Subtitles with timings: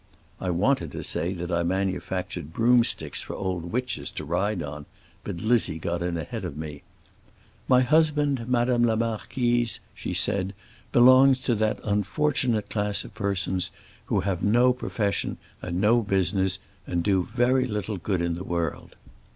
[0.39, 4.87] I wanted to say that I manufactured broom sticks for old witches to ride on,
[5.23, 6.81] but Lizzie got in ahead of me.
[7.67, 10.55] 'My husband, Madame la Marquise,' she said,
[10.91, 13.69] 'belongs to that unfortunate class of persons
[14.05, 16.57] who have no profession and no business,
[16.87, 18.95] and do very little good in the world.